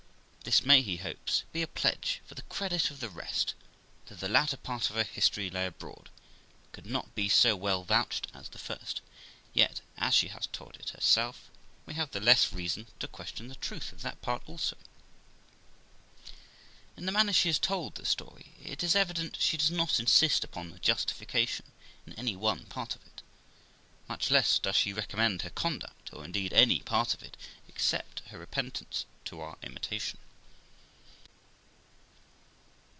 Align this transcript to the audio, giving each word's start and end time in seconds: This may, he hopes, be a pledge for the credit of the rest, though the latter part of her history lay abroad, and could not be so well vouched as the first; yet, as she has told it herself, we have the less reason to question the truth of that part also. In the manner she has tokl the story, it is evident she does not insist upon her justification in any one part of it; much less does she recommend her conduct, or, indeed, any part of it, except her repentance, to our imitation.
This 0.43 0.65
may, 0.65 0.81
he 0.81 0.97
hopes, 0.97 1.43
be 1.53 1.61
a 1.61 1.67
pledge 1.67 2.19
for 2.25 2.33
the 2.35 2.41
credit 2.41 2.89
of 2.91 2.99
the 2.99 3.07
rest, 3.09 3.53
though 4.07 4.15
the 4.15 4.27
latter 4.27 4.57
part 4.57 4.89
of 4.89 4.97
her 4.97 5.03
history 5.03 5.49
lay 5.49 5.65
abroad, 5.67 6.09
and 6.63 6.71
could 6.73 6.85
not 6.87 7.13
be 7.15 7.29
so 7.29 7.55
well 7.55 7.83
vouched 7.85 8.27
as 8.33 8.49
the 8.49 8.57
first; 8.57 8.99
yet, 9.53 9.79
as 9.97 10.13
she 10.15 10.27
has 10.29 10.47
told 10.47 10.75
it 10.77 10.89
herself, 10.89 11.49
we 11.85 11.93
have 11.93 12.11
the 12.11 12.19
less 12.19 12.51
reason 12.51 12.87
to 12.99 13.07
question 13.07 13.47
the 13.47 13.55
truth 13.55 13.93
of 13.93 14.01
that 14.01 14.21
part 14.21 14.41
also. 14.47 14.75
In 16.97 17.05
the 17.05 17.13
manner 17.13 17.31
she 17.33 17.47
has 17.47 17.59
tokl 17.59 17.93
the 17.93 18.03
story, 18.05 18.51
it 18.61 18.83
is 18.83 18.95
evident 18.95 19.37
she 19.39 19.55
does 19.57 19.71
not 19.71 20.01
insist 20.01 20.43
upon 20.43 20.71
her 20.71 20.79
justification 20.79 21.65
in 22.05 22.11
any 22.13 22.35
one 22.35 22.65
part 22.65 22.93
of 22.95 23.05
it; 23.05 23.21
much 24.09 24.29
less 24.31 24.59
does 24.59 24.75
she 24.75 24.91
recommend 24.91 25.43
her 25.43 25.49
conduct, 25.51 26.09
or, 26.11 26.25
indeed, 26.25 26.51
any 26.51 26.81
part 26.81 27.13
of 27.13 27.21
it, 27.23 27.37
except 27.69 28.21
her 28.31 28.39
repentance, 28.39 29.05
to 29.23 29.39
our 29.39 29.55
imitation. 29.63 30.19